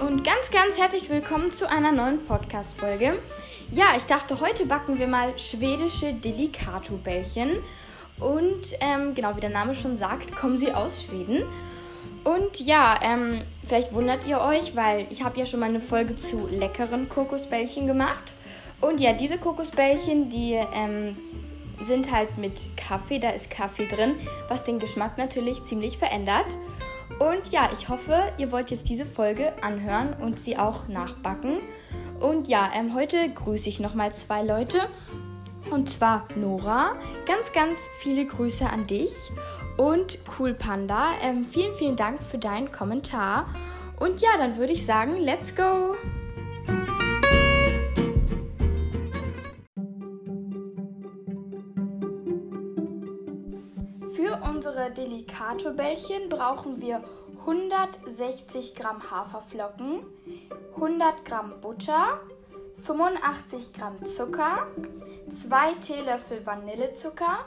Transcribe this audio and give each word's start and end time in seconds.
und 0.00 0.22
ganz, 0.22 0.50
ganz 0.50 0.78
herzlich 0.78 1.08
willkommen 1.10 1.50
zu 1.50 1.68
einer 1.68 1.90
neuen 1.90 2.24
Podcast-Folge. 2.24 3.18
Ja, 3.72 3.86
ich 3.96 4.04
dachte, 4.04 4.40
heute 4.40 4.66
backen 4.66 4.98
wir 4.98 5.08
mal 5.08 5.36
schwedische 5.38 6.12
Delicato-Bällchen. 6.12 7.58
Und 8.20 8.74
ähm, 8.80 9.14
genau, 9.14 9.34
wie 9.36 9.40
der 9.40 9.50
Name 9.50 9.74
schon 9.74 9.96
sagt, 9.96 10.34
kommen 10.36 10.56
sie 10.56 10.72
aus 10.72 11.02
Schweden. 11.02 11.42
Und 12.22 12.60
ja, 12.60 12.98
ähm, 13.02 13.42
vielleicht 13.66 13.92
wundert 13.92 14.24
ihr 14.26 14.40
euch, 14.40 14.76
weil 14.76 15.06
ich 15.10 15.24
habe 15.24 15.38
ja 15.38 15.46
schon 15.46 15.60
mal 15.60 15.68
eine 15.68 15.80
Folge 15.80 16.14
zu 16.14 16.46
leckeren 16.46 17.08
Kokosbällchen 17.08 17.86
gemacht. 17.86 18.32
Und 18.80 19.00
ja, 19.00 19.12
diese 19.12 19.38
Kokosbällchen, 19.38 20.30
die 20.30 20.60
ähm, 20.74 21.16
sind 21.80 22.12
halt 22.12 22.38
mit 22.38 22.68
Kaffee, 22.76 23.18
da 23.18 23.30
ist 23.30 23.50
Kaffee 23.50 23.86
drin, 23.86 24.14
was 24.48 24.62
den 24.62 24.78
Geschmack 24.78 25.18
natürlich 25.18 25.64
ziemlich 25.64 25.98
verändert. 25.98 26.56
Und 27.18 27.50
ja, 27.50 27.70
ich 27.72 27.88
hoffe, 27.88 28.32
ihr 28.36 28.52
wollt 28.52 28.70
jetzt 28.70 28.88
diese 28.88 29.06
Folge 29.06 29.52
anhören 29.62 30.14
und 30.20 30.38
sie 30.38 30.56
auch 30.56 30.88
nachbacken. 30.88 31.60
Und 32.20 32.48
ja, 32.48 32.70
ähm, 32.74 32.94
heute 32.94 33.28
grüße 33.28 33.68
ich 33.68 33.80
nochmal 33.80 34.12
zwei 34.12 34.42
Leute. 34.42 34.88
Und 35.70 35.90
zwar 35.90 36.26
Nora. 36.36 36.94
Ganz, 37.26 37.52
ganz 37.52 37.88
viele 37.98 38.26
Grüße 38.26 38.68
an 38.68 38.86
dich. 38.86 39.12
Und 39.76 40.18
Cool 40.38 40.54
Panda. 40.54 41.12
Ähm, 41.22 41.44
vielen, 41.44 41.74
vielen 41.76 41.96
Dank 41.96 42.22
für 42.22 42.38
deinen 42.38 42.72
Kommentar. 42.72 43.46
Und 43.98 44.20
ja, 44.20 44.30
dann 44.36 44.56
würde 44.56 44.72
ich 44.72 44.86
sagen, 44.86 45.16
let's 45.16 45.54
go! 45.54 45.94
Für 54.88 54.92
unsere 54.92 55.08
Delicato-Bällchen 55.08 56.28
brauchen 56.28 56.80
wir 56.80 57.02
160 57.40 58.74
Gramm 58.74 59.10
Haferflocken, 59.10 60.00
100 60.76 61.24
Gramm 61.24 61.60
Butter, 61.60 62.20
85 62.82 63.72
Gramm 63.74 64.04
Zucker, 64.06 64.66
2 65.28 65.74
Teelöffel 65.74 66.46
Vanillezucker, 66.46 67.44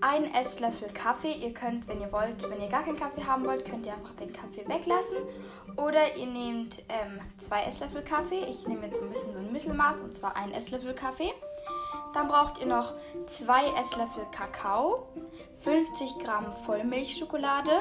1 0.00 0.34
Esslöffel 0.34 0.88
Kaffee. 0.92 1.32
Ihr 1.32 1.52
könnt, 1.52 1.88
wenn 1.88 2.00
ihr 2.00 2.12
wollt, 2.12 2.48
wenn 2.50 2.60
ihr 2.60 2.68
gar 2.68 2.82
keinen 2.82 2.98
Kaffee 2.98 3.24
haben 3.24 3.44
wollt, 3.46 3.64
könnt 3.68 3.86
ihr 3.86 3.92
einfach 3.92 4.14
den 4.14 4.32
Kaffee 4.32 4.66
weglassen. 4.68 5.16
Oder 5.76 6.16
ihr 6.16 6.26
nehmt 6.26 6.82
2 7.36 7.56
ähm, 7.56 7.68
Esslöffel 7.68 8.02
Kaffee. 8.02 8.44
Ich 8.48 8.66
nehme 8.66 8.86
jetzt 8.86 9.02
ein 9.02 9.08
bisschen 9.10 9.32
so 9.32 9.38
ein 9.38 9.52
Mittelmaß 9.52 10.02
und 10.02 10.14
zwar 10.14 10.36
1 10.36 10.54
Esslöffel 10.56 10.94
Kaffee. 10.94 11.32
Dann 12.14 12.28
braucht 12.28 12.60
ihr 12.60 12.66
noch 12.66 12.94
2 13.26 13.72
Esslöffel 13.80 14.24
Kakao, 14.30 15.08
50 15.60 16.18
Gramm 16.24 16.52
Vollmilchschokolade, 16.64 17.72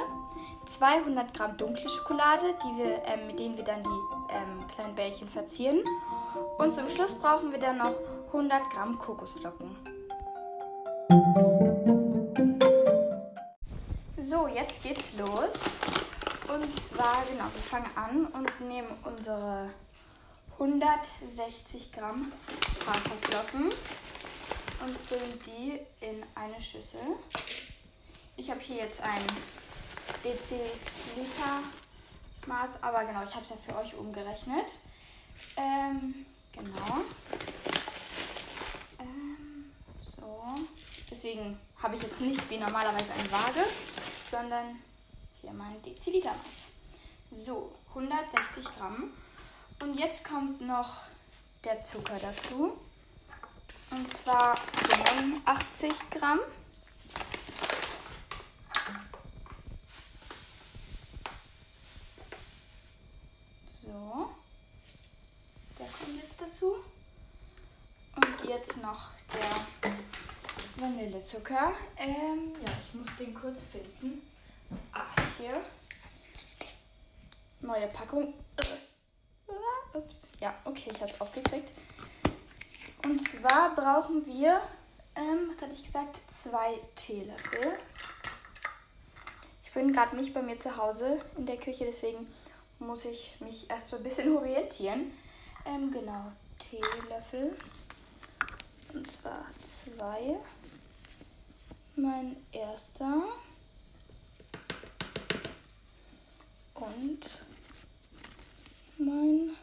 200 0.66 1.34
Gramm 1.34 1.58
dunkle 1.58 1.90
Schokolade, 1.90 2.46
die 2.64 2.84
wir, 2.84 3.02
ähm, 3.06 3.28
mit 3.28 3.40
denen 3.40 3.56
wir 3.56 3.64
dann 3.64 3.84
die 3.84 4.36
ähm, 4.36 4.68
kleinen 4.68 4.96
Bällchen 4.96 5.30
verzieren. 5.30 5.80
Und 6.58 6.76
zum 6.76 6.90
Schluss 6.90 7.14
brauchen 7.14 7.52
wir 7.52 7.60
dann 7.60 7.78
noch 7.78 7.96
100 8.28 8.70
Gramm 8.70 9.00
Kokosflocken. 9.00 9.76
Jetzt 14.68 14.84
geht's 14.84 15.14
los. 15.18 15.54
Und 16.54 16.80
zwar, 16.80 17.24
genau, 17.30 17.46
wir 17.54 17.64
fangen 17.70 17.90
an 17.96 18.26
und 18.28 18.62
nehmen 18.62 18.90
unsere 19.04 19.70
160 20.60 21.92
Gramm 21.94 22.32
Haferflocken 22.86 23.66
und 23.66 24.98
füllen 25.08 25.40
die 25.46 25.80
in 26.06 26.24
eine 26.36 26.60
Schüssel. 26.62 27.00
Ich 28.36 28.50
habe 28.50 28.60
hier 28.60 28.78
jetzt 28.78 29.02
ein 29.02 29.24
Deziliter 30.24 31.64
Maß, 32.46 32.82
aber 32.82 33.04
genau, 33.04 33.24
ich 33.24 33.36
habe 33.36 33.44
es 33.44 33.50
ja 33.50 33.58
für 33.66 33.78
euch 33.78 33.94
umgerechnet. 33.96 34.66
Ähm, 35.58 36.26
genau. 36.54 37.04
Ähm, 39.00 39.72
so. 39.98 40.56
Deswegen 41.10 41.60
habe 41.82 41.96
ich 41.96 42.02
jetzt 42.04 42.22
nicht 42.22 42.50
wie 42.50 42.58
normalerweise 42.58 43.12
eine 43.12 43.32
Waage, 43.32 43.66
sondern 44.30 44.82
hier 45.42 45.54
mein 45.54 45.82
Dezilitermaß. 45.82 46.68
So, 47.32 47.72
160 47.90 48.66
Gramm. 48.78 49.12
Und 49.82 49.94
jetzt 49.96 50.24
kommt 50.24 50.62
noch 50.62 51.04
der 51.64 51.82
Zucker 51.82 52.18
dazu. 52.20 52.78
Und 53.92 54.12
zwar 54.12 54.58
85 54.58 55.94
Gramm. 56.12 56.40
So. 63.68 64.30
Der 65.80 65.88
kommt 65.88 66.22
jetzt 66.22 66.42
dazu. 66.42 66.76
Und 68.16 68.50
jetzt 68.50 68.78
noch 68.78 69.12
der 69.32 69.92
Vanillezucker. 70.80 71.74
Ähm, 71.98 72.54
ja, 72.64 72.72
ich 72.82 72.94
muss 72.94 73.16
den 73.18 73.34
kurz 73.34 73.64
finden. 73.64 74.22
Ah, 74.94 75.22
hier. 75.38 75.60
Neue 77.62 77.88
Packung. 77.88 78.34
Uh, 79.48 79.98
ups. 79.98 80.28
Ja, 80.40 80.54
okay, 80.66 80.92
ich 80.94 81.02
habe 81.02 81.12
es 81.12 81.20
aufgekriegt. 81.20 81.72
Und 83.04 83.28
zwar 83.28 83.74
brauchen 83.74 84.26
wir, 84.28 84.62
ähm, 85.16 85.50
was 85.50 85.62
hatte 85.62 85.74
ich 85.74 85.84
gesagt, 85.84 86.20
zwei 86.28 86.80
Teelöffel. 86.96 87.74
Ich 89.64 89.72
bin 89.72 89.92
gerade 89.92 90.16
nicht 90.16 90.34
bei 90.34 90.42
mir 90.44 90.58
zu 90.58 90.78
Hause 90.78 91.20
in 91.38 91.46
der 91.48 91.58
Küche, 91.58 91.86
deswegen 91.86 92.28
muss 92.80 93.06
ich 93.06 93.36
mich 93.40 93.70
erst 93.70 93.88
so 93.88 93.98
ein 93.98 94.04
bisschen 94.04 94.36
orientieren. 94.38 95.12
Ähm, 95.66 95.92
genau, 95.92 96.32
Teelöffel. 96.60 97.58
Und 98.94 99.12
zwar 99.12 99.46
zwei. 99.62 100.38
Mein 102.08 102.38
erster. 102.54 103.24
Und 106.74 107.20
mein 108.98 109.58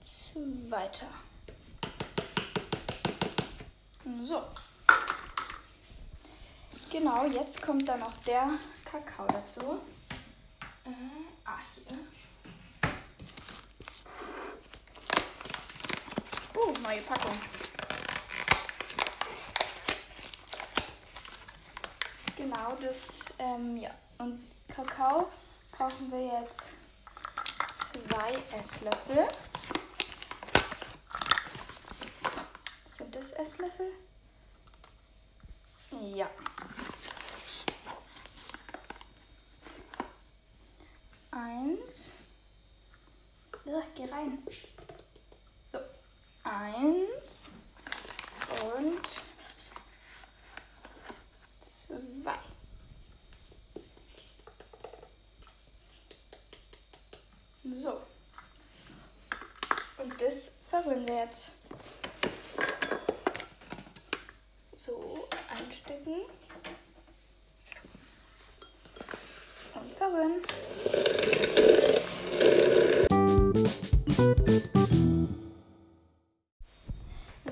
zweiter. 0.00 1.08
So. 4.22 4.44
Genau, 6.92 7.26
jetzt 7.26 7.60
kommt 7.60 7.88
dann 7.88 7.98
noch 7.98 8.16
der 8.18 8.50
Kakao 8.84 9.26
dazu. 9.26 9.80
Äh, 10.84 10.90
ah, 11.44 11.58
hier. 11.74 11.98
Uh, 16.54 16.72
neue 16.80 17.02
Packung. 17.02 17.61
Genau, 22.62 22.76
das, 22.80 23.24
ähm, 23.40 23.76
ja. 23.76 23.90
Und 24.18 24.38
Kakao 24.68 25.28
brauchen 25.72 26.12
wir 26.12 26.40
jetzt 26.40 26.70
zwei 27.72 28.32
Esslöffel. 28.56 29.26
Sind 32.96 33.16
das 33.16 33.32
Esslöffel? 33.32 33.86
Ja. 35.90 36.30
Eins. 41.32 42.12
Ja, 43.64 43.82
geh 43.96 44.04
rein. 44.04 44.38
So. 45.72 45.78
Eins. 46.44 47.50
Und 48.62 49.08
zwei. 51.58 52.38
So. 57.64 58.00
Und 59.98 60.20
das 60.20 60.52
verrühren 60.68 61.06
wir 61.08 61.18
jetzt. 61.18 61.52
So, 64.74 65.28
einstecken. 65.48 66.22
Und 69.74 69.96
verrühren. 69.96 70.42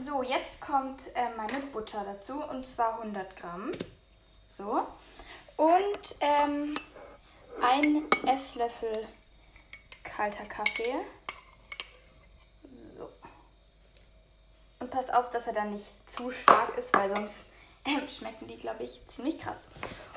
So, 0.04 0.22
jetzt 0.24 0.60
kommt 0.60 1.14
äh, 1.14 1.30
meine 1.36 1.60
Butter 1.72 2.02
dazu 2.04 2.42
und 2.44 2.66
zwar 2.66 2.98
100 2.98 3.36
Gramm. 3.36 3.70
So. 4.48 4.88
Und 5.56 6.16
ähm, 6.20 6.74
ein 7.62 8.08
Esslöffel 8.26 9.06
kalter 10.20 10.44
Kaffee. 10.44 10.96
So. 12.74 13.08
Und 14.78 14.90
passt 14.90 15.14
auf, 15.14 15.30
dass 15.30 15.46
er 15.46 15.54
dann 15.54 15.72
nicht 15.72 15.86
zu 16.06 16.30
stark 16.30 16.76
ist, 16.76 16.94
weil 16.94 17.14
sonst 17.16 17.46
ähm, 17.86 18.06
schmecken 18.06 18.46
die, 18.46 18.58
glaube 18.58 18.82
ich, 18.84 19.00
ziemlich 19.06 19.38
krass. 19.38 19.68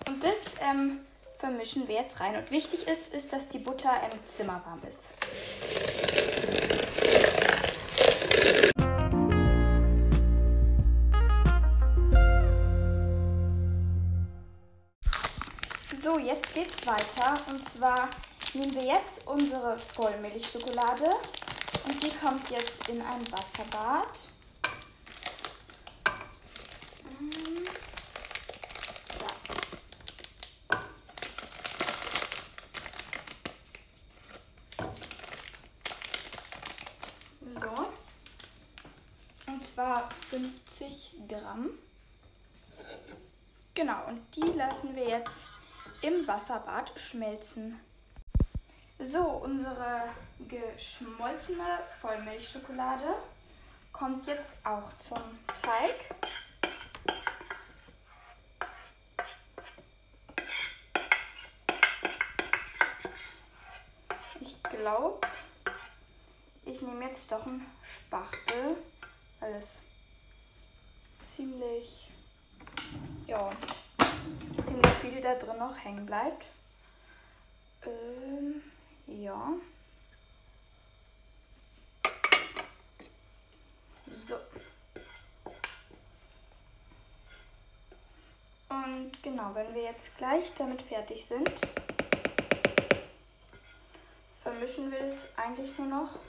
Und 0.10 0.22
das 0.22 0.56
ähm, 0.60 1.00
vermischen 1.38 1.88
wir 1.88 1.96
jetzt 1.96 2.20
rein. 2.20 2.36
Und 2.36 2.52
wichtig 2.52 2.86
ist, 2.86 3.14
ist, 3.14 3.32
dass 3.32 3.48
die 3.48 3.60
Butter 3.60 3.94
im 4.12 4.26
Zimmer 4.26 4.62
warm 4.66 4.82
ist. 4.86 5.14
So, 15.98 16.20
jetzt 16.20 16.54
geht's 16.54 16.86
weiter. 16.86 17.38
Und 17.50 17.64
zwar 17.70 18.10
nehmen 18.54 18.74
wir 18.76 18.86
jetzt 18.86 19.28
unsere 19.28 19.78
Vollmilchschokolade 19.78 21.10
und 21.86 22.04
die 22.04 22.16
kommt 22.16 22.50
jetzt 22.52 22.88
in 22.88 23.02
ein 23.02 23.32
Wasserbad. 23.32 24.08
So. 37.54 37.88
Und 39.48 39.68
zwar 39.74 40.10
50 40.30 41.16
Gramm. 41.28 41.72
Genau, 43.74 44.08
und 44.08 44.22
die 44.36 44.52
lassen 44.58 44.96
wir 44.96 45.08
jetzt 45.10 45.44
im 46.02 46.28
Wasserbad 46.28 46.94
schmelzen. 47.00 47.80
So, 49.12 49.20
unsere 49.44 50.04
geschmolzene 50.48 51.80
Vollmilchschokolade 52.00 53.16
kommt 53.92 54.28
jetzt 54.28 54.66
auch 54.66 54.96
zum 54.98 55.22
Teig. 55.62 55.96
Ich 64.40 64.64
glaube, 64.64 65.28
ich 66.66 66.82
nehme 66.82 67.06
jetzt 67.06 67.30
doch 67.30 67.46
einen 67.46 67.70
Spachtel, 67.84 68.78
weil 69.42 69.54
es 69.56 69.78
ziemlich, 71.24 72.10
ja, 73.28 73.52
ziemlich 74.66 74.94
viel 75.02 75.20
da 75.20 75.36
drin 75.36 75.58
noch 75.58 75.76
hängen 75.84 76.06
bleibt. 76.06 76.46
Ähm, 77.86 78.43
ja. 79.20 79.50
So. 84.08 84.36
Und 88.70 89.12
genau, 89.22 89.54
wenn 89.54 89.74
wir 89.74 89.84
jetzt 89.84 90.18
gleich 90.18 90.54
damit 90.56 90.82
fertig 90.82 91.26
sind, 91.26 91.52
vermischen 94.42 94.92
wir 94.92 95.02
es 95.02 95.28
eigentlich 95.38 95.78
nur 95.78 95.88
noch 95.88 96.20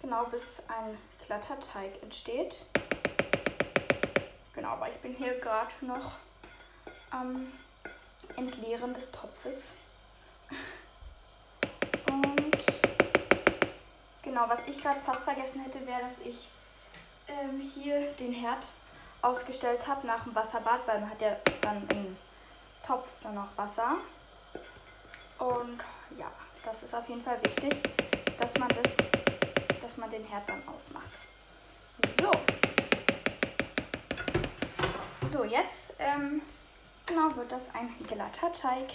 genau 0.00 0.24
bis 0.24 0.62
ein 0.68 0.96
glatter 1.26 1.58
Teig 1.60 2.02
entsteht. 2.02 2.64
Genau, 4.54 4.68
aber 4.68 4.88
ich 4.88 4.96
bin 4.96 5.14
hier 5.14 5.38
gerade 5.40 5.72
noch 5.80 6.12
am 7.10 7.52
Entleeren 8.36 8.94
des 8.94 9.10
Topfes. 9.10 9.72
Genau, 14.36 14.50
was 14.50 14.60
ich 14.66 14.82
gerade 14.82 15.00
fast 15.00 15.24
vergessen 15.24 15.62
hätte, 15.62 15.86
wäre, 15.86 16.00
dass 16.00 16.26
ich 16.26 16.50
ähm, 17.26 17.58
hier 17.58 18.12
den 18.12 18.32
Herd 18.34 18.66
ausgestellt 19.22 19.86
habe 19.86 20.06
nach 20.06 20.24
dem 20.24 20.34
Wasserbad, 20.34 20.86
weil 20.86 21.00
man 21.00 21.08
hat 21.08 21.22
ja 21.22 21.36
dann 21.62 21.88
im 21.88 22.16
Topf 22.86 23.06
dann 23.22 23.34
noch 23.34 23.48
Wasser. 23.56 23.96
Und 25.38 25.80
ja, 26.18 26.30
das 26.66 26.82
ist 26.82 26.94
auf 26.94 27.08
jeden 27.08 27.22
Fall 27.22 27.38
wichtig, 27.44 27.82
dass 28.38 28.54
man 28.58 28.68
das, 28.68 28.96
dass 29.80 29.96
man 29.96 30.10
den 30.10 30.24
Herd 30.24 30.46
dann 30.46 30.62
ausmacht. 30.68 31.10
So. 32.20 32.30
So, 35.30 35.44
jetzt 35.44 35.94
ähm, 35.98 36.42
genau 37.06 37.34
wird 37.36 37.52
das 37.52 37.62
ein 37.72 37.88
glatter 38.06 38.52
Teig. 38.52 38.90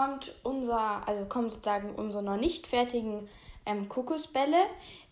Kommt 0.00 0.34
unser, 0.44 1.06
also 1.06 1.26
kommen 1.26 1.50
sozusagen 1.50 1.94
unsere 1.94 2.22
noch 2.22 2.38
nicht 2.38 2.66
fertigen 2.66 3.28
ähm, 3.66 3.86
Kokosbälle 3.86 4.56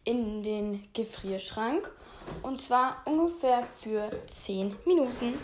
in 0.04 0.42
den 0.42 0.88
Gefrierschrank. 0.94 1.90
Und 2.42 2.62
zwar 2.62 2.96
ungefähr 3.04 3.64
für 3.82 4.08
10 4.28 4.76
Minuten. 4.86 5.34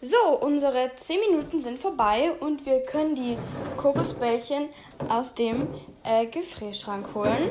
So, 0.00 0.40
unsere 0.40 0.90
10 0.94 1.20
Minuten 1.30 1.60
sind 1.60 1.78
vorbei 1.78 2.32
und 2.40 2.66
wir 2.66 2.80
können 2.84 3.14
die 3.14 3.38
Kokosbällchen 3.78 4.68
aus 5.08 5.34
dem 5.34 5.68
äh, 6.04 6.26
Gefrierschrank 6.26 7.14
holen. 7.14 7.50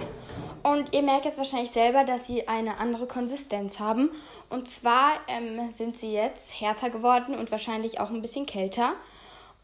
Und 0.68 0.94
ihr 0.94 1.02
merkt 1.02 1.24
jetzt 1.24 1.38
wahrscheinlich 1.38 1.72
selber, 1.72 2.04
dass 2.04 2.28
sie 2.28 2.50
eine 2.50 2.78
andere 2.80 3.08
Konsistenz 3.08 3.80
haben. 3.80 4.10
Und 4.50 4.68
zwar 4.68 5.12
ähm, 5.30 5.72
sind 5.72 5.98
sie 5.98 6.12
jetzt 6.12 6.60
härter 6.60 6.90
geworden 6.90 7.36
und 7.36 7.52
wahrscheinlich 7.52 8.02
auch 8.02 8.10
ein 8.10 8.22
bisschen 8.22 8.46
kälter. 8.46 8.96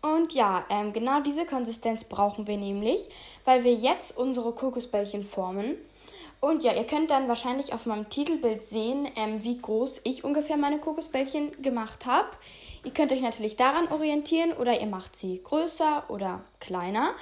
Und 0.02 0.34
ja, 0.34 0.64
ähm, 0.70 0.94
genau 0.94 1.20
diese 1.20 1.46
Konsistenz 1.46 2.06
brauchen 2.06 2.48
wir 2.48 2.56
nämlich, 2.56 3.10
weil 3.44 3.66
wir 3.66 3.74
jetzt 3.74 4.18
unsere 4.18 4.54
Kokosbällchen 4.54 5.26
formen. 5.26 5.76
Und 6.40 6.64
ja, 6.64 6.74
ihr 6.74 6.86
könnt 6.86 7.12
dann 7.12 7.28
wahrscheinlich 7.28 7.74
auf 7.74 7.86
meinem 7.86 8.08
Titelbild 8.08 8.66
sehen, 8.66 9.06
ähm, 9.18 9.44
wie 9.44 9.58
groß 9.58 10.00
ich 10.06 10.24
ungefähr 10.24 10.56
meine 10.56 10.78
Kokosbällchen 10.78 11.62
gemacht 11.62 12.06
habe. 12.06 12.30
Ihr 12.86 12.92
könnt 12.92 13.12
euch 13.12 13.22
natürlich 13.22 13.58
daran 13.58 13.90
orientieren 13.90 14.54
oder 14.54 14.80
ihr 14.80 14.88
macht 14.88 15.18
sie 15.18 15.42
größer 15.44 16.06
oder 16.08 16.46
kleiner. 16.62 17.14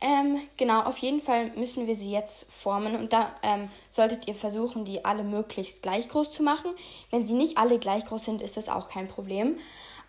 Ähm, 0.00 0.38
genau, 0.58 0.82
auf 0.82 0.98
jeden 0.98 1.22
Fall 1.22 1.50
müssen 1.56 1.86
wir 1.86 1.96
sie 1.96 2.10
jetzt 2.10 2.52
formen 2.52 2.96
und 2.96 3.14
da 3.14 3.34
ähm, 3.42 3.70
solltet 3.90 4.28
ihr 4.28 4.34
versuchen, 4.34 4.84
die 4.84 5.04
alle 5.06 5.24
möglichst 5.24 5.80
gleich 5.82 6.08
groß 6.08 6.32
zu 6.32 6.42
machen. 6.42 6.72
Wenn 7.10 7.24
sie 7.24 7.32
nicht 7.32 7.56
alle 7.56 7.78
gleich 7.78 8.04
groß 8.04 8.26
sind, 8.26 8.42
ist 8.42 8.58
das 8.58 8.68
auch 8.68 8.88
kein 8.88 9.08
Problem. 9.08 9.56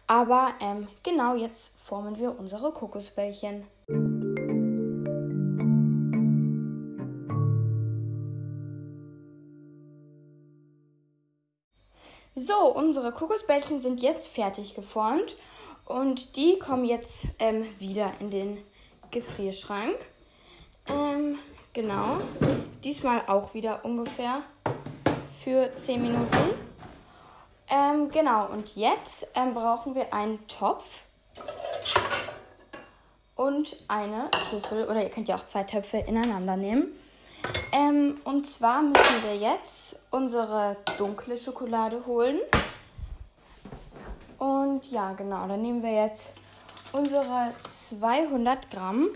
Aber 0.05 0.49
ähm, 0.59 0.87
genau 1.03 1.35
jetzt 1.35 1.77
formen 1.79 2.17
wir 2.17 2.37
unsere 2.37 2.71
Kokosbällchen. 2.71 3.65
So, 12.35 12.73
unsere 12.75 13.13
Kokosbällchen 13.13 13.79
sind 13.79 14.01
jetzt 14.01 14.27
fertig 14.27 14.75
geformt 14.75 15.35
und 15.85 16.35
die 16.35 16.59
kommen 16.59 16.85
jetzt 16.85 17.27
ähm, 17.39 17.65
wieder 17.79 18.13
in 18.19 18.29
den 18.29 18.57
Gefrierschrank. 19.11 19.97
Ähm, 20.87 21.39
genau. 21.73 22.17
Diesmal 22.83 23.21
auch 23.27 23.53
wieder 23.53 23.83
ungefähr 23.83 24.41
für 25.43 25.75
10 25.75 26.01
Minuten. 26.01 26.67
Ähm, 27.69 28.09
genau, 28.11 28.47
und 28.47 28.75
jetzt 28.75 29.27
ähm, 29.35 29.53
brauchen 29.53 29.93
wir 29.93 30.13
einen 30.13 30.45
Topf 30.47 30.85
und 33.35 33.77
eine 33.87 34.29
Schüssel. 34.49 34.85
Oder 34.85 35.03
ihr 35.03 35.09
könnt 35.09 35.27
ja 35.27 35.35
auch 35.35 35.45
zwei 35.45 35.63
Töpfe 35.63 35.97
ineinander 35.97 36.55
nehmen. 36.55 36.87
Ähm, 37.71 38.19
und 38.23 38.47
zwar 38.47 38.81
müssen 38.81 39.23
wir 39.23 39.35
jetzt 39.35 39.99
unsere 40.11 40.77
dunkle 40.97 41.37
Schokolade 41.37 42.05
holen. 42.05 42.39
Und 44.39 44.85
ja, 44.91 45.13
genau, 45.13 45.47
dann 45.47 45.61
nehmen 45.61 45.83
wir 45.83 45.93
jetzt 45.93 46.33
unsere 46.93 47.53
200 47.71 48.69
Gramm. 48.71 49.09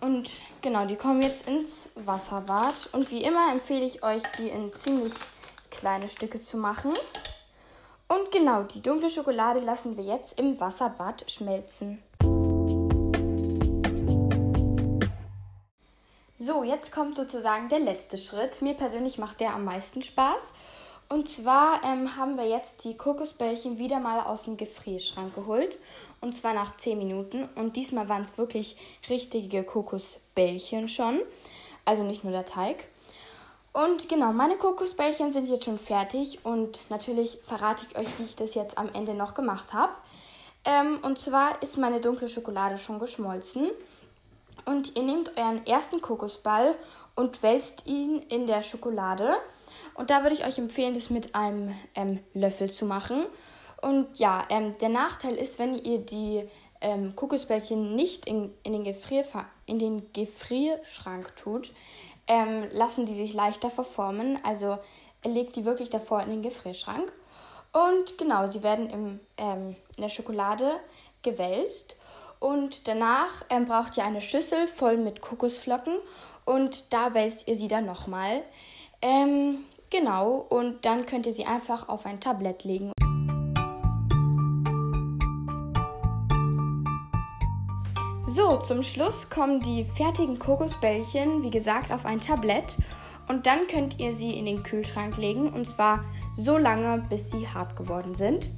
Und 0.00 0.32
genau, 0.62 0.86
die 0.86 0.96
kommen 0.96 1.22
jetzt 1.22 1.48
ins 1.48 1.90
Wasserbad. 1.94 2.88
Und 2.92 3.10
wie 3.10 3.22
immer 3.22 3.52
empfehle 3.52 3.84
ich 3.84 4.02
euch, 4.02 4.22
die 4.38 4.48
in 4.48 4.72
ziemlich 4.72 5.14
kleine 5.70 6.08
Stücke 6.08 6.40
zu 6.40 6.56
machen. 6.56 6.92
Und 8.08 8.30
genau, 8.30 8.62
die 8.64 8.82
dunkle 8.82 9.10
Schokolade 9.10 9.60
lassen 9.60 9.96
wir 9.96 10.04
jetzt 10.04 10.38
im 10.38 10.60
Wasserbad 10.60 11.24
schmelzen. 11.30 12.02
So, 16.38 16.62
jetzt 16.62 16.92
kommt 16.92 17.16
sozusagen 17.16 17.70
der 17.70 17.78
letzte 17.78 18.18
Schritt. 18.18 18.60
Mir 18.60 18.74
persönlich 18.74 19.16
macht 19.16 19.40
der 19.40 19.54
am 19.54 19.64
meisten 19.64 20.02
Spaß. 20.02 20.52
Und 21.08 21.28
zwar 21.28 21.82
ähm, 21.84 22.16
haben 22.16 22.36
wir 22.36 22.48
jetzt 22.48 22.84
die 22.84 22.96
Kokosbällchen 22.96 23.78
wieder 23.78 24.00
mal 24.00 24.20
aus 24.20 24.44
dem 24.44 24.56
Gefrierschrank 24.56 25.34
geholt. 25.34 25.78
Und 26.20 26.36
zwar 26.36 26.54
nach 26.54 26.76
10 26.76 26.98
Minuten. 26.98 27.48
Und 27.56 27.76
diesmal 27.76 28.08
waren 28.08 28.22
es 28.22 28.38
wirklich 28.38 28.76
richtige 29.08 29.64
Kokosbällchen 29.64 30.88
schon. 30.88 31.20
Also 31.84 32.02
nicht 32.02 32.24
nur 32.24 32.32
der 32.32 32.46
Teig. 32.46 32.88
Und 33.72 34.08
genau, 34.08 34.32
meine 34.32 34.56
Kokosbällchen 34.56 35.32
sind 35.32 35.48
jetzt 35.48 35.64
schon 35.64 35.78
fertig. 35.78 36.44
Und 36.44 36.80
natürlich 36.88 37.38
verrate 37.46 37.84
ich 37.88 37.98
euch, 37.98 38.18
wie 38.18 38.24
ich 38.24 38.36
das 38.36 38.54
jetzt 38.54 38.78
am 38.78 38.88
Ende 38.94 39.14
noch 39.14 39.34
gemacht 39.34 39.72
habe. 39.72 39.92
Ähm, 40.64 40.98
und 41.02 41.18
zwar 41.18 41.62
ist 41.62 41.76
meine 41.76 42.00
dunkle 42.00 42.28
Schokolade 42.28 42.78
schon 42.78 42.98
geschmolzen. 42.98 43.70
Und 44.64 44.96
ihr 44.96 45.02
nehmt 45.02 45.36
euren 45.36 45.66
ersten 45.66 46.00
Kokosball 46.00 46.74
und 47.14 47.42
wälzt 47.42 47.86
ihn 47.86 48.20
in 48.30 48.46
der 48.46 48.62
Schokolade. 48.62 49.36
Und 49.94 50.10
da 50.10 50.22
würde 50.22 50.34
ich 50.34 50.44
euch 50.44 50.58
empfehlen, 50.58 50.94
das 50.94 51.10
mit 51.10 51.34
einem 51.34 51.74
ähm, 51.94 52.20
Löffel 52.34 52.70
zu 52.70 52.84
machen. 52.84 53.26
Und 53.80 54.18
ja, 54.18 54.44
ähm, 54.48 54.76
der 54.78 54.88
Nachteil 54.88 55.34
ist, 55.36 55.58
wenn 55.58 55.74
ihr 55.74 55.98
die 55.98 56.48
ähm, 56.80 57.14
Kokosbällchen 57.14 57.94
nicht 57.94 58.26
in, 58.26 58.52
in, 58.62 58.72
den 58.72 58.94
in 59.66 59.78
den 59.78 60.12
Gefrierschrank 60.12 61.36
tut, 61.36 61.72
ähm, 62.26 62.66
lassen 62.72 63.06
die 63.06 63.14
sich 63.14 63.34
leichter 63.34 63.70
verformen. 63.70 64.38
Also 64.42 64.78
legt 65.24 65.56
die 65.56 65.64
wirklich 65.64 65.90
davor 65.90 66.22
in 66.22 66.30
den 66.30 66.42
Gefrierschrank. 66.42 67.12
Und 67.72 68.18
genau, 68.18 68.46
sie 68.46 68.62
werden 68.62 68.88
im, 68.90 69.20
ähm, 69.36 69.76
in 69.96 70.02
der 70.02 70.08
Schokolade 70.08 70.76
gewälzt. 71.22 71.96
Und 72.38 72.88
danach 72.88 73.44
ähm, 73.50 73.64
braucht 73.64 73.96
ihr 73.96 74.04
eine 74.04 74.20
Schüssel 74.20 74.68
voll 74.68 74.96
mit 74.96 75.20
Kokosflocken 75.20 75.96
und 76.44 76.92
da 76.92 77.14
wälzt 77.14 77.48
ihr 77.48 77.56
sie 77.56 77.68
dann 77.68 77.86
nochmal. 77.86 78.42
Ähm, 79.00 79.64
genau, 79.94 80.44
und 80.48 80.84
dann 80.84 81.06
könnt 81.06 81.26
ihr 81.26 81.32
sie 81.32 81.46
einfach 81.46 81.88
auf 81.88 82.04
ein 82.04 82.18
Tablett 82.18 82.64
legen. 82.64 82.90
So, 88.26 88.56
zum 88.56 88.82
Schluss 88.82 89.30
kommen 89.30 89.60
die 89.60 89.84
fertigen 89.84 90.40
Kokosbällchen, 90.40 91.44
wie 91.44 91.50
gesagt, 91.50 91.92
auf 91.92 92.04
ein 92.04 92.20
Tablett. 92.20 92.76
Und 93.28 93.46
dann 93.46 93.68
könnt 93.68 94.00
ihr 94.00 94.12
sie 94.12 94.32
in 94.32 94.46
den 94.46 94.64
Kühlschrank 94.64 95.16
legen. 95.16 95.48
Und 95.50 95.68
zwar 95.68 96.04
so 96.36 96.58
lange, 96.58 97.04
bis 97.08 97.30
sie 97.30 97.46
hart 97.46 97.76
geworden 97.76 98.14
sind. 98.14 98.50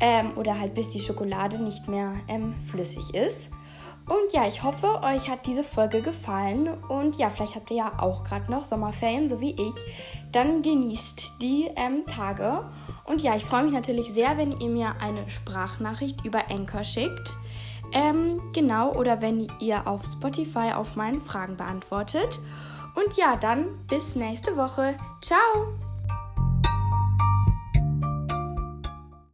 Ähm, 0.00 0.32
oder 0.36 0.58
halt 0.58 0.74
bis 0.74 0.90
die 0.90 1.00
Schokolade 1.00 1.62
nicht 1.62 1.86
mehr 1.88 2.14
ähm, 2.26 2.54
flüssig 2.70 3.14
ist. 3.14 3.50
Und 4.06 4.32
ja, 4.32 4.46
ich 4.46 4.62
hoffe, 4.62 5.00
euch 5.02 5.30
hat 5.30 5.46
diese 5.46 5.64
Folge 5.64 6.02
gefallen. 6.02 6.68
Und 6.88 7.16
ja, 7.16 7.30
vielleicht 7.30 7.54
habt 7.54 7.70
ihr 7.70 7.78
ja 7.78 7.92
auch 7.98 8.24
gerade 8.24 8.50
noch 8.50 8.62
Sommerferien, 8.62 9.28
so 9.28 9.40
wie 9.40 9.52
ich. 9.52 9.74
Dann 10.30 10.60
genießt 10.60 11.34
die 11.40 11.70
ähm, 11.76 12.04
Tage. 12.06 12.64
Und 13.04 13.22
ja, 13.22 13.34
ich 13.34 13.44
freue 13.44 13.64
mich 13.64 13.72
natürlich 13.72 14.12
sehr, 14.12 14.36
wenn 14.36 14.60
ihr 14.60 14.68
mir 14.68 14.94
eine 15.00 15.28
Sprachnachricht 15.30 16.24
über 16.24 16.50
Anchor 16.50 16.84
schickt. 16.84 17.36
Ähm, 17.92 18.42
genau, 18.52 18.92
oder 18.92 19.22
wenn 19.22 19.48
ihr 19.60 19.86
auf 19.86 20.04
Spotify 20.04 20.72
auf 20.74 20.96
meinen 20.96 21.22
Fragen 21.22 21.56
beantwortet. 21.56 22.40
Und 22.94 23.16
ja, 23.16 23.36
dann 23.36 23.86
bis 23.86 24.16
nächste 24.16 24.56
Woche. 24.56 24.96
Ciao! 25.22 25.83